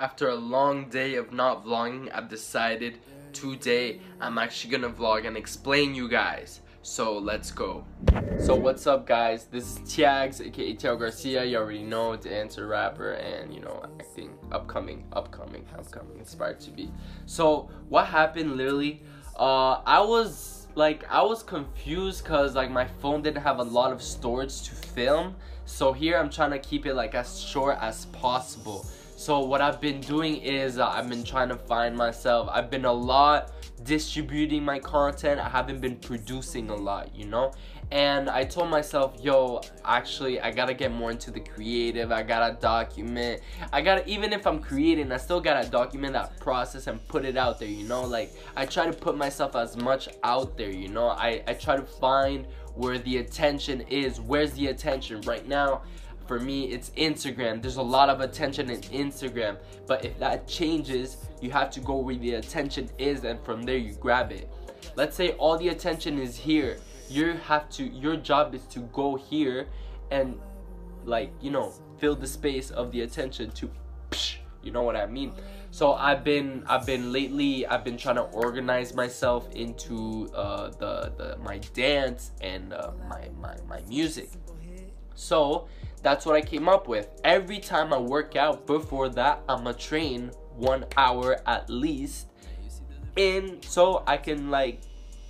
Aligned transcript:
After 0.00 0.30
a 0.30 0.34
long 0.34 0.88
day 0.88 1.16
of 1.16 1.30
not 1.30 1.62
vlogging, 1.62 2.10
I've 2.14 2.30
decided 2.30 3.00
today 3.34 4.00
I'm 4.18 4.38
actually 4.38 4.70
gonna 4.70 4.88
vlog 4.88 5.26
and 5.26 5.36
explain 5.36 5.94
you 5.94 6.08
guys. 6.08 6.60
So 6.80 7.18
let's 7.18 7.50
go. 7.50 7.84
So 8.38 8.54
what's 8.54 8.86
up 8.86 9.06
guys, 9.06 9.44
this 9.44 9.76
is 9.76 9.78
Tiagz, 9.80 10.40
aka 10.40 10.72
Tiago 10.72 11.00
Garcia, 11.00 11.44
you 11.44 11.58
already 11.58 11.82
know, 11.82 12.16
dancer, 12.16 12.66
rapper, 12.66 13.12
and 13.12 13.52
you 13.52 13.60
know, 13.60 13.84
acting, 14.00 14.30
upcoming, 14.50 15.04
upcoming, 15.12 15.66
upcoming, 15.78 16.16
inspired 16.18 16.60
to 16.60 16.70
be. 16.70 16.90
So 17.26 17.68
what 17.90 18.06
happened 18.06 18.56
literally, 18.56 19.02
uh, 19.36 19.82
I 19.84 20.00
was 20.00 20.66
like, 20.76 21.04
I 21.10 21.20
was 21.20 21.42
confused 21.42 22.24
cause 22.24 22.54
like 22.54 22.70
my 22.70 22.86
phone 22.86 23.20
didn't 23.20 23.42
have 23.42 23.58
a 23.58 23.64
lot 23.64 23.92
of 23.92 24.00
storage 24.00 24.62
to 24.62 24.74
film. 24.74 25.36
So 25.66 25.92
here 25.92 26.16
I'm 26.16 26.30
trying 26.30 26.52
to 26.52 26.58
keep 26.58 26.86
it 26.86 26.94
like 26.94 27.14
as 27.14 27.38
short 27.38 27.76
as 27.82 28.06
possible. 28.06 28.86
So 29.20 29.40
what 29.40 29.60
I've 29.60 29.82
been 29.82 30.00
doing 30.00 30.36
is 30.36 30.78
uh, 30.78 30.88
I've 30.88 31.06
been 31.06 31.22
trying 31.22 31.50
to 31.50 31.56
find 31.56 31.94
myself. 31.94 32.48
I've 32.50 32.70
been 32.70 32.86
a 32.86 32.92
lot 32.92 33.52
distributing 33.84 34.64
my 34.64 34.78
content. 34.78 35.38
I 35.38 35.46
haven't 35.46 35.82
been 35.82 35.96
producing 35.96 36.70
a 36.70 36.74
lot, 36.74 37.14
you 37.14 37.26
know? 37.26 37.52
And 37.90 38.30
I 38.30 38.44
told 38.44 38.70
myself, 38.70 39.18
yo, 39.20 39.60
actually, 39.84 40.40
I 40.40 40.50
gotta 40.50 40.72
get 40.72 40.90
more 40.90 41.10
into 41.10 41.30
the 41.30 41.40
creative. 41.40 42.10
I 42.10 42.22
gotta 42.22 42.58
document. 42.62 43.42
I 43.74 43.82
gotta, 43.82 44.08
even 44.08 44.32
if 44.32 44.46
I'm 44.46 44.58
creating, 44.58 45.12
I 45.12 45.18
still 45.18 45.42
gotta 45.42 45.68
document 45.68 46.14
that 46.14 46.40
process 46.40 46.86
and 46.86 47.06
put 47.06 47.26
it 47.26 47.36
out 47.36 47.58
there, 47.58 47.68
you 47.68 47.86
know? 47.86 48.00
Like, 48.00 48.32
I 48.56 48.64
try 48.64 48.86
to 48.86 48.92
put 48.94 49.18
myself 49.18 49.54
as 49.54 49.76
much 49.76 50.08
out 50.24 50.56
there, 50.56 50.70
you 50.70 50.88
know? 50.88 51.08
I, 51.08 51.42
I 51.46 51.52
try 51.52 51.76
to 51.76 51.82
find 51.82 52.46
where 52.74 52.96
the 52.96 53.18
attention 53.18 53.82
is. 53.82 54.18
Where's 54.18 54.52
the 54.52 54.68
attention? 54.68 55.20
Right 55.22 55.46
now, 55.46 55.82
for 56.30 56.38
me, 56.38 56.66
it's 56.66 56.90
Instagram. 56.90 57.60
There's 57.60 57.78
a 57.78 57.82
lot 57.82 58.08
of 58.08 58.20
attention 58.20 58.70
in 58.70 58.80
Instagram. 58.82 59.56
But 59.88 60.04
if 60.04 60.16
that 60.20 60.46
changes, 60.46 61.16
you 61.40 61.50
have 61.50 61.70
to 61.72 61.80
go 61.80 61.96
where 61.96 62.14
the 62.14 62.34
attention 62.34 62.88
is 62.98 63.24
and 63.24 63.44
from 63.44 63.64
there 63.64 63.76
you 63.76 63.94
grab 63.94 64.30
it. 64.30 64.48
Let's 64.94 65.16
say 65.16 65.32
all 65.32 65.58
the 65.58 65.70
attention 65.70 66.20
is 66.20 66.36
here. 66.36 66.78
You 67.08 67.32
have 67.48 67.68
to, 67.70 67.82
your 67.82 68.14
job 68.14 68.54
is 68.54 68.62
to 68.66 68.78
go 68.92 69.16
here 69.16 69.66
and 70.12 70.38
like, 71.04 71.32
you 71.40 71.50
know, 71.50 71.72
fill 71.98 72.14
the 72.14 72.28
space 72.28 72.70
of 72.70 72.92
the 72.92 73.00
attention 73.00 73.50
to, 73.50 73.68
you 74.62 74.70
know 74.70 74.82
what 74.82 74.94
I 74.94 75.06
mean? 75.06 75.32
So 75.72 75.94
I've 75.94 76.22
been, 76.22 76.62
I've 76.68 76.86
been 76.86 77.10
lately, 77.10 77.66
I've 77.66 77.82
been 77.82 77.96
trying 77.96 78.20
to 78.22 78.28
organize 78.46 78.94
myself 78.94 79.50
into 79.50 80.30
uh, 80.32 80.68
the, 80.78 81.12
the, 81.18 81.38
my 81.42 81.58
dance 81.74 82.30
and 82.40 82.72
uh, 82.72 82.92
my, 83.08 83.28
my, 83.40 83.56
my 83.68 83.80
music. 83.88 84.30
So 85.16 85.68
that's 86.02 86.24
what 86.24 86.36
I 86.36 86.40
came 86.40 86.68
up 86.68 86.88
with. 86.88 87.08
Every 87.24 87.58
time 87.58 87.92
I 87.92 87.98
work 87.98 88.36
out 88.36 88.66
before 88.66 89.08
that, 89.10 89.42
I'ma 89.48 89.72
train 89.72 90.30
one 90.56 90.84
hour 90.96 91.40
at 91.46 91.70
least 91.70 92.26
in 93.16 93.62
so 93.62 94.02
I 94.06 94.16
can 94.16 94.50
like 94.50 94.82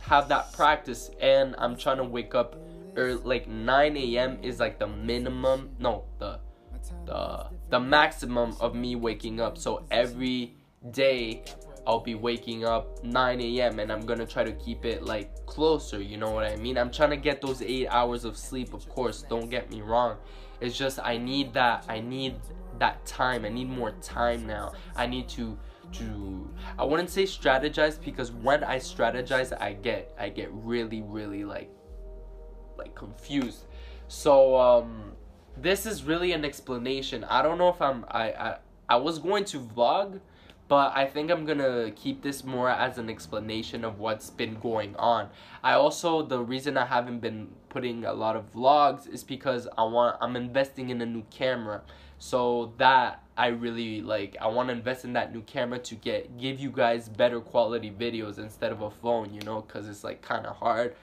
have 0.00 0.28
that 0.28 0.52
practice 0.52 1.10
and 1.20 1.54
I'm 1.58 1.76
trying 1.76 1.96
to 1.96 2.04
wake 2.04 2.34
up 2.34 2.56
or 2.96 3.14
like 3.16 3.48
9 3.48 3.96
a.m. 3.96 4.38
is 4.42 4.60
like 4.60 4.78
the 4.78 4.86
minimum 4.86 5.70
no 5.78 6.04
the 6.18 6.38
the 7.06 7.46
the 7.70 7.80
maximum 7.80 8.54
of 8.60 8.74
me 8.74 8.94
waking 8.96 9.40
up 9.40 9.56
so 9.56 9.84
every 9.90 10.54
day 10.90 11.42
I'll 11.86 12.00
be 12.00 12.14
waking 12.14 12.64
up 12.64 13.02
9 13.04 13.40
a.m. 13.40 13.78
and 13.78 13.92
I'm 13.92 14.06
gonna 14.06 14.26
try 14.26 14.44
to 14.44 14.52
keep 14.52 14.84
it 14.84 15.02
like 15.02 15.46
closer 15.46 16.00
you 16.00 16.16
know 16.16 16.30
what 16.30 16.44
I 16.44 16.56
mean 16.56 16.78
I'm 16.78 16.90
trying 16.90 17.10
to 17.10 17.16
get 17.16 17.40
those 17.40 17.62
eight 17.62 17.88
hours 17.88 18.24
of 18.24 18.36
sleep 18.36 18.74
of 18.74 18.88
course 18.88 19.22
don't 19.22 19.50
get 19.50 19.70
me 19.70 19.82
wrong 19.82 20.16
it's 20.60 20.76
just 20.76 20.98
I 21.02 21.16
need 21.16 21.52
that. 21.54 21.84
I 21.88 22.00
need 22.00 22.36
that 22.78 23.04
time. 23.04 23.44
I 23.44 23.48
need 23.48 23.68
more 23.68 23.92
time 24.02 24.46
now. 24.46 24.72
I 24.96 25.06
need 25.06 25.28
to 25.30 25.58
to 25.92 26.50
I 26.78 26.84
wouldn't 26.84 27.10
say 27.10 27.24
strategize 27.24 28.02
because 28.02 28.32
when 28.32 28.64
I 28.64 28.78
strategize 28.78 29.52
I 29.60 29.74
get 29.74 30.12
I 30.18 30.28
get 30.28 30.50
really 30.52 31.02
really 31.02 31.44
like 31.44 31.70
like 32.76 32.94
confused. 32.94 33.66
So 34.08 34.56
um 34.56 35.12
this 35.56 35.86
is 35.86 36.04
really 36.04 36.32
an 36.32 36.44
explanation. 36.44 37.24
I 37.24 37.42
don't 37.42 37.58
know 37.58 37.68
if 37.68 37.80
I'm 37.80 38.04
I 38.08 38.30
I, 38.32 38.56
I 38.88 38.96
was 38.96 39.18
going 39.18 39.44
to 39.46 39.60
vlog 39.60 40.20
but 40.66 40.96
I 40.96 41.06
think 41.06 41.30
I'm 41.30 41.44
gonna 41.44 41.90
keep 41.94 42.22
this 42.22 42.42
more 42.42 42.70
as 42.70 42.96
an 42.96 43.10
explanation 43.10 43.84
of 43.84 43.98
what's 43.98 44.30
been 44.30 44.54
going 44.60 44.96
on. 44.96 45.28
I 45.62 45.74
also, 45.74 46.22
the 46.22 46.40
reason 46.40 46.78
I 46.78 46.86
haven't 46.86 47.20
been 47.20 47.48
putting 47.68 48.04
a 48.04 48.14
lot 48.14 48.34
of 48.36 48.52
vlogs 48.52 49.06
is 49.06 49.22
because 49.22 49.68
I 49.76 49.82
want, 49.82 50.16
I'm 50.20 50.36
investing 50.36 50.90
in 50.90 51.00
a 51.02 51.06
new 51.06 51.24
camera. 51.30 51.82
So 52.18 52.72
that 52.78 53.22
I 53.36 53.48
really 53.48 54.00
like, 54.00 54.36
I 54.40 54.46
want 54.46 54.68
to 54.68 54.72
invest 54.72 55.04
in 55.04 55.12
that 55.12 55.34
new 55.34 55.42
camera 55.42 55.78
to 55.80 55.94
get, 55.96 56.38
give 56.38 56.58
you 56.58 56.70
guys 56.70 57.08
better 57.08 57.40
quality 57.40 57.90
videos 57.90 58.38
instead 58.38 58.72
of 58.72 58.80
a 58.80 58.90
phone, 58.90 59.34
you 59.34 59.42
know, 59.42 59.60
cause 59.62 59.86
it's 59.88 60.04
like 60.04 60.22
kind 60.22 60.46
of 60.46 60.56
hard. 60.56 60.94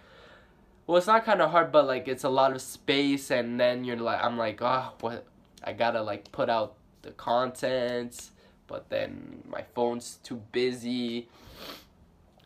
Well, 0.88 0.98
it's 0.98 1.08
not 1.08 1.24
kind 1.24 1.42
of 1.42 1.52
hard, 1.52 1.72
but 1.72 1.86
like 1.86 2.08
it's 2.08 2.24
a 2.24 2.30
lot 2.30 2.54
of 2.54 2.62
space 2.62 3.30
and 3.30 3.60
then 3.60 3.84
you're 3.84 3.98
like, 3.98 4.24
I'm 4.24 4.38
like, 4.38 4.62
oh, 4.62 4.94
what, 5.02 5.28
I 5.64 5.74
gotta 5.74 6.02
like 6.02 6.32
put 6.32 6.50
out 6.50 6.78
the 7.04 7.12
content 7.12 8.32
but 8.72 8.90
then 8.90 9.44
my 9.50 9.64
phone's 9.76 10.20
too 10.24 10.42
busy. 10.54 11.28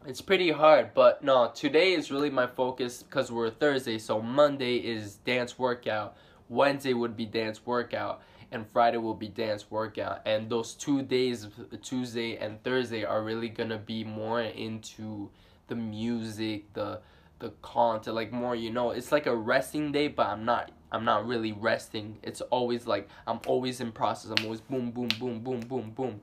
It's 0.08 0.22
pretty 0.22 0.50
hard, 0.50 0.96
but 0.96 1.24
no, 1.24 1.52
today 1.54 1.94
is 1.94 2.12
really 2.12 2.32
my 2.32 2.48
focus 2.48 3.04
because 3.04 3.32
we're 3.32 3.52
Thursday, 3.52 4.00
so 4.00 4.20
Monday 4.20 4.78
is 4.78 5.18
dance 5.18 5.60
workout, 5.60 6.18
Wednesday 6.50 6.94
would 6.94 7.16
be 7.16 7.28
dance 7.28 7.64
workout, 7.64 8.24
and 8.52 8.66
Friday 8.68 8.98
will 8.98 9.14
be 9.14 9.28
dance 9.28 9.70
workout. 9.70 10.22
And 10.26 10.50
those 10.50 10.74
two 10.74 11.04
days, 11.04 11.48
Tuesday 11.84 12.38
and 12.38 12.62
Thursday, 12.64 13.06
are 13.06 13.24
really 13.24 13.50
gonna 13.50 13.78
be 13.78 14.04
more 14.04 14.42
into 14.42 15.30
the 15.68 15.76
music, 15.76 16.74
the 16.74 17.02
the 17.40 17.50
content, 17.62 18.16
like 18.16 18.32
more, 18.32 18.56
you 18.56 18.72
know, 18.72 18.92
it's 18.92 19.12
like 19.12 19.28
a 19.28 19.36
resting 19.36 19.92
day, 19.92 20.08
but 20.08 20.28
I'm 20.28 20.46
not 20.46 20.72
I'm 20.96 21.04
not 21.04 21.28
really 21.28 21.52
resting. 21.52 22.18
It's 22.24 22.40
always 22.42 22.88
like 22.88 23.10
I'm 23.28 23.42
always 23.48 23.82
in 23.82 23.92
process. 23.92 24.32
I'm 24.32 24.46
always 24.46 24.62
boom, 24.62 24.92
boom, 24.92 25.10
boom, 25.20 25.40
boom, 25.40 25.60
boom, 25.60 25.92
boom. 25.92 26.22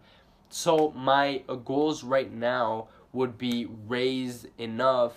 So 0.48 0.92
my 0.96 1.42
uh, 1.48 1.56
goals 1.56 2.02
right 2.02 2.32
now 2.32 2.88
would 3.12 3.36
be 3.36 3.66
raise 3.86 4.46
enough 4.56 5.12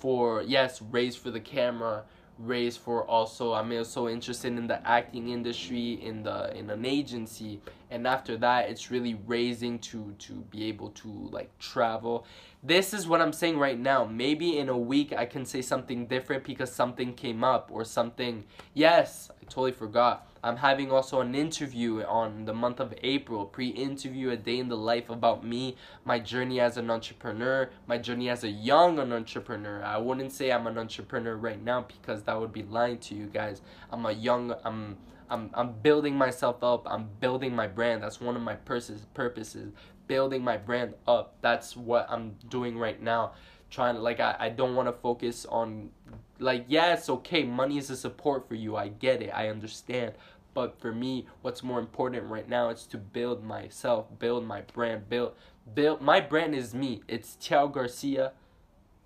for 0.00 0.42
yes, 0.42 0.82
raise 0.82 1.16
for 1.16 1.30
the 1.30 1.40
camera, 1.40 2.04
raise 2.38 2.76
for 2.76 3.04
also 3.04 3.52
I'm 3.52 3.72
also 3.76 4.08
interested 4.08 4.56
in 4.56 4.66
the 4.66 4.86
acting 4.86 5.28
industry 5.28 5.94
in 6.02 6.22
the 6.22 6.56
in 6.56 6.70
an 6.70 6.84
agency 6.84 7.60
and 7.90 8.06
after 8.06 8.36
that 8.38 8.70
it's 8.70 8.90
really 8.90 9.18
raising 9.26 9.78
to 9.80 10.14
to 10.18 10.32
be 10.50 10.64
able 10.64 10.90
to 10.90 11.08
like 11.32 11.56
travel 11.58 12.24
this 12.62 12.92
is 12.92 13.06
what 13.06 13.20
I'm 13.20 13.32
saying 13.32 13.58
right 13.58 13.78
now. 13.78 14.04
Maybe 14.04 14.58
in 14.58 14.68
a 14.68 14.76
week 14.76 15.12
I 15.12 15.26
can 15.26 15.44
say 15.44 15.62
something 15.62 16.06
different 16.06 16.44
because 16.44 16.72
something 16.72 17.14
came 17.14 17.44
up 17.44 17.70
or 17.72 17.84
something. 17.84 18.44
Yes, 18.74 19.30
I 19.40 19.44
totally 19.44 19.72
forgot. 19.72 20.27
I'm 20.42 20.56
having 20.56 20.90
also 20.90 21.20
an 21.20 21.34
interview 21.34 22.02
on 22.02 22.44
the 22.44 22.54
month 22.54 22.80
of 22.80 22.94
April, 23.02 23.44
pre-interview, 23.44 24.30
a 24.30 24.36
day 24.36 24.58
in 24.58 24.68
the 24.68 24.76
life 24.76 25.10
about 25.10 25.44
me, 25.44 25.76
my 26.04 26.18
journey 26.18 26.60
as 26.60 26.76
an 26.76 26.90
entrepreneur, 26.90 27.70
my 27.86 27.98
journey 27.98 28.28
as 28.28 28.44
a 28.44 28.50
young 28.50 28.98
entrepreneur. 28.98 29.82
I 29.82 29.98
wouldn't 29.98 30.32
say 30.32 30.50
I'm 30.50 30.66
an 30.66 30.78
entrepreneur 30.78 31.36
right 31.36 31.62
now 31.62 31.82
because 31.82 32.22
that 32.24 32.38
would 32.38 32.52
be 32.52 32.62
lying 32.62 32.98
to 32.98 33.14
you 33.14 33.26
guys. 33.26 33.62
I'm 33.90 34.06
a 34.06 34.12
young, 34.12 34.54
I'm 34.64 34.98
I'm, 35.30 35.50
I'm 35.52 35.72
building 35.82 36.16
myself 36.16 36.64
up. 36.64 36.86
I'm 36.90 37.06
building 37.20 37.54
my 37.54 37.66
brand. 37.66 38.02
That's 38.02 38.18
one 38.18 38.34
of 38.34 38.40
my 38.40 38.54
purposes. 38.54 39.04
Purposes 39.12 39.72
building 40.08 40.42
my 40.42 40.56
brand 40.56 40.94
up. 41.06 41.36
That's 41.40 41.76
what 41.76 42.06
I'm 42.10 42.34
doing 42.48 42.76
right 42.76 43.00
now. 43.00 43.32
Trying 43.70 43.96
to 43.96 44.00
like 44.00 44.20
I, 44.20 44.36
I 44.38 44.48
don't 44.48 44.74
want 44.74 44.88
to 44.88 44.92
focus 44.92 45.46
on 45.46 45.90
like 46.38 46.64
yeah 46.68 46.94
it's 46.94 47.08
okay 47.08 47.42
money 47.44 47.78
is 47.78 47.90
a 47.90 47.96
support 47.96 48.48
for 48.48 48.54
you 48.54 48.76
I 48.76 48.88
get 48.88 49.22
it 49.22 49.30
I 49.34 49.48
understand. 49.48 50.12
But 50.54 50.80
for 50.80 50.92
me 50.92 51.26
what's 51.42 51.62
more 51.62 51.78
important 51.78 52.24
right 52.24 52.48
now 52.48 52.70
is 52.70 52.86
to 52.86 52.98
build 52.98 53.44
myself 53.44 54.06
build 54.18 54.44
my 54.46 54.62
brand 54.62 55.08
build 55.08 55.32
build 55.74 56.00
my 56.00 56.20
brand 56.20 56.54
is 56.54 56.74
me 56.74 57.02
it's 57.08 57.36
Tiago 57.36 57.68
Garcia 57.68 58.32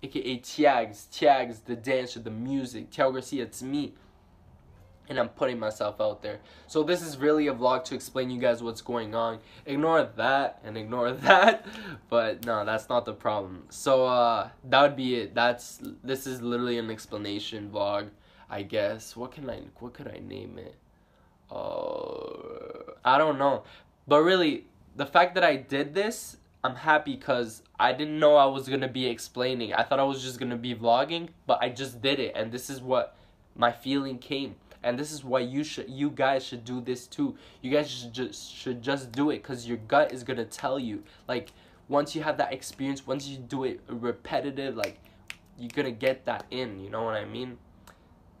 aka 0.01 0.39
Tiagz 0.39 1.07
Tiagz 1.09 1.65
the 1.65 1.75
dancer 1.75 2.19
the 2.19 2.31
music 2.31 2.89
Tiago 2.89 3.13
Garcia 3.13 3.43
it's 3.43 3.61
me 3.61 3.93
and 5.09 5.19
I'm 5.19 5.29
putting 5.29 5.59
myself 5.59 5.99
out 5.99 6.21
there. 6.21 6.39
So 6.67 6.83
this 6.83 7.01
is 7.01 7.17
really 7.17 7.47
a 7.47 7.53
vlog 7.53 7.83
to 7.85 7.95
explain 7.95 8.29
you 8.29 8.39
guys 8.39 8.63
what's 8.63 8.81
going 8.81 9.13
on. 9.15 9.39
Ignore 9.65 10.09
that 10.15 10.59
and 10.63 10.77
ignore 10.77 11.11
that, 11.27 11.65
but 12.09 12.45
no, 12.45 12.63
that's 12.65 12.89
not 12.89 13.05
the 13.05 13.13
problem. 13.13 13.65
So 13.69 14.05
uh, 14.05 14.49
that 14.65 14.81
would 14.81 14.95
be 14.95 15.15
it. 15.15 15.35
That's 15.35 15.79
this 16.03 16.25
is 16.25 16.41
literally 16.41 16.77
an 16.77 16.89
explanation 16.89 17.69
vlog, 17.73 18.09
I 18.49 18.63
guess. 18.63 19.15
What 19.15 19.31
can 19.31 19.49
I 19.49 19.61
what 19.79 19.93
could 19.93 20.07
I 20.07 20.19
name 20.19 20.57
it? 20.57 20.75
Uh, 21.51 22.93
I 23.03 23.17
don't 23.17 23.37
know, 23.37 23.63
but 24.07 24.21
really 24.21 24.65
the 24.95 25.05
fact 25.05 25.35
that 25.35 25.43
I 25.43 25.57
did 25.57 25.93
this. 25.93 26.37
I'm 26.65 26.75
happy 26.75 27.17
because 27.17 27.61
I 27.77 27.91
didn't 27.91 28.19
know 28.19 28.37
I 28.37 28.45
was 28.45 28.69
gonna 28.69 28.87
be 28.87 29.07
explaining. 29.07 29.73
I 29.73 29.83
thought 29.83 29.99
I 29.99 30.03
was 30.03 30.23
just 30.23 30.39
gonna 30.39 30.55
be 30.55 30.73
vlogging, 30.73 31.27
but 31.45 31.61
I 31.61 31.67
just 31.67 32.01
did 32.01 32.21
it, 32.21 32.31
and 32.37 32.53
this 32.53 32.69
is 32.69 32.79
what 32.79 33.17
my 33.55 33.71
feeling 33.71 34.17
came 34.17 34.55
and 34.83 34.99
this 34.99 35.11
is 35.11 35.23
why 35.23 35.39
you 35.39 35.63
should 35.63 35.89
you 35.89 36.09
guys 36.09 36.45
should 36.45 36.65
do 36.65 36.81
this 36.81 37.07
too. 37.07 37.35
You 37.61 37.71
guys 37.71 37.89
should 37.89 38.13
just 38.13 38.53
should 38.53 38.81
just 38.81 39.11
do 39.11 39.29
it 39.29 39.37
because 39.37 39.67
your 39.67 39.77
gut 39.77 40.11
is 40.11 40.23
gonna 40.23 40.45
tell 40.45 40.77
you. 40.77 41.03
Like 41.27 41.51
once 41.87 42.15
you 42.15 42.23
have 42.23 42.37
that 42.37 42.53
experience 42.53 43.05
once 43.05 43.27
you 43.27 43.37
do 43.37 43.65
it 43.65 43.81
repetitive 43.87 44.75
like 44.75 44.99
you're 45.57 45.69
gonna 45.75 45.91
get 45.91 46.23
that 46.25 46.45
in 46.49 46.79
you 46.79 46.89
know 46.89 47.03
what 47.03 47.15
i 47.15 47.25
mean? 47.25 47.57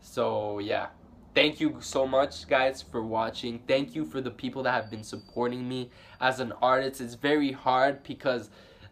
So 0.01 0.59
yeah. 0.59 0.87
Thank 1.35 1.59
you 1.59 1.77
so 1.79 2.05
much 2.05 2.47
guys 2.47 2.83
for 2.83 3.01
watching. 3.01 3.59
Thank 3.67 3.95
you 3.95 4.05
for 4.05 4.21
the 4.21 4.29
people 4.29 4.61
that 4.63 4.71
have 4.71 4.91
been 4.91 5.03
supporting 5.03 5.67
me. 5.67 5.89
As 6.21 6.39
an 6.39 6.53
artist 6.61 7.01
it's 7.01 7.15
very 7.15 7.51
hard 7.51 8.03
because 8.03 8.49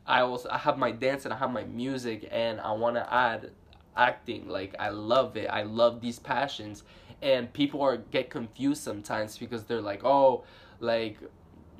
i 0.07 0.21
also 0.21 0.49
i 0.49 0.57
have 0.57 0.79
my 0.79 0.91
dance 0.91 1.25
and 1.25 1.33
i 1.33 1.37
have 1.37 1.51
my 1.51 1.63
music 1.65 2.27
and 2.31 2.59
i 2.61 2.71
want 2.71 2.95
to 2.95 3.13
add 3.13 3.51
acting 3.97 4.47
like 4.47 4.75
i 4.79 4.89
love 4.89 5.35
it 5.37 5.47
i 5.47 5.63
love 5.63 6.01
these 6.01 6.19
passions 6.19 6.83
and 7.21 7.51
people 7.53 7.81
are 7.81 7.97
get 7.97 8.29
confused 8.29 8.83
sometimes 8.83 9.37
because 9.37 9.63
they're 9.65 9.81
like 9.81 10.03
oh 10.03 10.43
like 10.79 11.17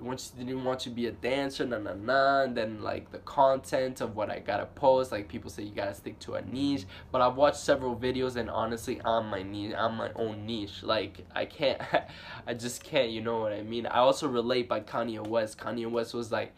once 0.01 0.29
didn't 0.31 0.63
want 0.63 0.79
to 0.79 0.89
be 0.89 1.05
a 1.05 1.11
dancer, 1.11 1.65
na 1.65 1.77
na 1.77 1.93
na, 1.93 2.41
and 2.41 2.57
then 2.57 2.81
like 2.81 3.11
the 3.11 3.19
content 3.19 4.01
of 4.01 4.15
what 4.15 4.29
I 4.29 4.39
gotta 4.39 4.65
post, 4.65 5.11
like 5.11 5.27
people 5.27 5.49
say 5.49 5.63
you 5.63 5.73
gotta 5.73 5.93
stick 5.93 6.19
to 6.19 6.35
a 6.35 6.41
niche. 6.41 6.85
But 7.11 7.21
I've 7.21 7.35
watched 7.35 7.57
several 7.57 7.95
videos 7.95 8.35
and 8.35 8.49
honestly, 8.49 8.99
I'm 9.05 9.29
my 9.29 9.43
niche, 9.43 9.73
I'm 9.77 9.95
my 9.95 10.11
own 10.15 10.45
niche. 10.45 10.83
Like 10.83 11.25
I 11.35 11.45
can't, 11.45 11.81
I 12.47 12.53
just 12.53 12.83
can't. 12.83 13.11
You 13.11 13.21
know 13.21 13.39
what 13.39 13.53
I 13.53 13.61
mean? 13.61 13.85
I 13.85 13.99
also 13.99 14.27
relate 14.27 14.67
by 14.67 14.81
Kanye 14.81 15.25
West. 15.25 15.57
Kanye 15.57 15.89
West 15.89 16.13
was 16.13 16.31
like, 16.31 16.53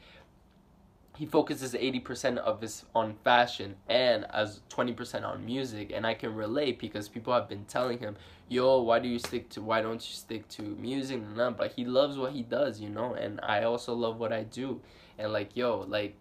he 1.15 1.27
focuses 1.27 1.74
80% 1.74 2.38
of 2.38 2.62
his 2.62 2.86
on 2.95 3.15
fashion 3.24 3.75
and 3.88 4.25
as 4.31 4.62
20% 4.69 5.24
on 5.24 5.45
music 5.45 5.92
and 5.94 6.07
i 6.07 6.13
can 6.13 6.33
relate 6.33 6.80
because 6.80 7.07
people 7.07 7.33
have 7.33 7.48
been 7.48 7.65
telling 7.65 8.00
him 8.00 8.15
yo 8.50 8.81
why 8.81 9.00
do 9.00 9.07
you 9.07 9.19
stick 9.19 9.50
to 9.50 9.62
why 9.62 9.81
don't 9.81 10.07
you 10.07 10.15
stick 10.15 10.48
to 10.50 10.62
music? 10.62 11.21
And 11.38 11.57
but 11.57 11.74
he 11.74 11.86
loves 11.86 12.18
what 12.18 12.33
he 12.33 12.44
does 12.44 12.80
you 12.80 12.89
know 12.89 13.13
and 13.13 13.39
i 13.44 13.63
also 13.63 13.94
love 13.94 14.19
what 14.19 14.33
i 14.33 14.44
do. 14.44 14.81
And 15.18 15.31
like 15.31 15.56
yo 15.56 15.86
like 15.88 16.15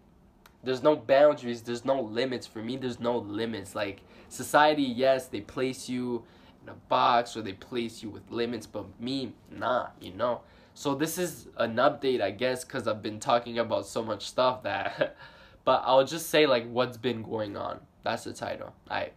there's 0.63 0.83
no 0.83 0.95
boundaries 0.95 1.61
there's 1.61 1.85
no 1.85 2.01
limits 2.01 2.47
for 2.47 2.59
me 2.59 2.77
there's 2.77 2.99
no 2.99 3.17
limits. 3.17 3.75
Like 3.75 4.01
society 4.29 4.83
yes 4.83 5.27
they 5.27 5.41
place 5.41 5.89
you 5.89 6.23
in 6.63 6.69
a 6.69 6.75
box 6.87 7.35
or 7.35 7.41
they 7.41 7.53
place 7.53 8.01
you 8.01 8.09
with 8.09 8.29
limits 8.31 8.65
but 8.65 8.85
me 8.99 9.33
nah 9.51 9.87
you 9.99 10.13
know 10.13 10.41
so 10.73 10.95
this 10.95 11.17
is 11.17 11.47
an 11.57 11.75
update, 11.75 12.21
I 12.21 12.31
guess, 12.31 12.63
because 12.63 12.87
I've 12.87 13.01
been 13.01 13.19
talking 13.19 13.59
about 13.59 13.85
so 13.85 14.03
much 14.03 14.27
stuff 14.27 14.63
that. 14.63 15.15
but 15.65 15.83
I'll 15.85 16.05
just 16.05 16.29
say 16.29 16.45
like 16.45 16.69
what's 16.69 16.97
been 16.97 17.21
going 17.21 17.55
on. 17.55 17.79
That's 18.03 18.23
the 18.23 18.33
title. 18.33 18.73
Alright. 18.89 19.13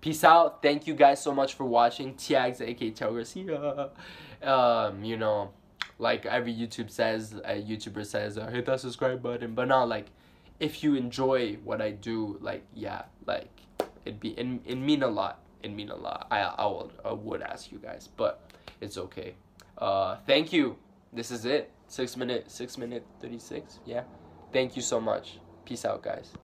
Peace 0.00 0.24
out. 0.24 0.62
Thank 0.62 0.86
you 0.86 0.94
guys 0.94 1.22
so 1.22 1.32
much 1.32 1.54
for 1.54 1.64
watching. 1.64 2.14
Tiagz, 2.14 2.60
aka 2.60 2.90
Teo 2.90 3.12
Garcia. 3.12 3.90
Um, 4.42 5.04
you 5.04 5.16
know, 5.16 5.50
like 5.98 6.26
every 6.26 6.54
YouTube 6.54 6.90
says, 6.90 7.34
a 7.44 7.62
YouTuber 7.62 8.04
says, 8.04 8.38
uh, 8.38 8.48
hit 8.48 8.66
that 8.66 8.80
subscribe 8.80 9.22
button. 9.22 9.54
But 9.54 9.68
not 9.68 9.88
like, 9.88 10.06
if 10.58 10.82
you 10.82 10.94
enjoy 10.94 11.58
what 11.64 11.80
I 11.80 11.90
do, 11.90 12.38
like 12.40 12.64
yeah, 12.74 13.02
like 13.26 13.50
it'd 14.04 14.20
be 14.20 14.30
it, 14.30 14.46
it 14.64 14.76
mean 14.76 15.02
a 15.02 15.08
lot. 15.08 15.40
It 15.62 15.72
mean 15.72 15.90
a 15.90 15.96
lot. 15.96 16.26
I 16.30 16.40
I 16.40 16.66
would 16.66 16.90
I 17.04 17.12
would 17.12 17.42
ask 17.42 17.70
you 17.70 17.78
guys, 17.78 18.08
but 18.16 18.50
it's 18.80 18.98
okay. 18.98 19.34
Uh, 19.78 20.16
thank 20.26 20.52
you 20.52 20.76
this 21.12 21.30
is 21.30 21.44
it. 21.44 21.70
Six 21.88 22.16
minute, 22.16 22.50
six 22.50 22.78
minute, 22.78 23.04
36. 23.20 23.80
Yeah. 23.84 24.04
Thank 24.52 24.76
you 24.76 24.82
so 24.82 25.00
much. 25.00 25.38
Peace 25.64 25.84
out, 25.84 26.02
guys. 26.02 26.32